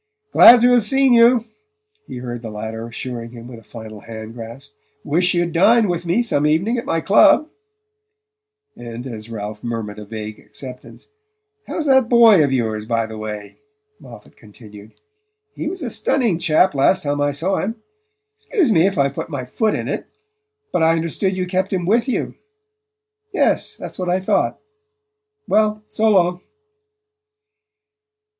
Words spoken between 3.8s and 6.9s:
hand grasp. "Wish you'd dine with me some evening at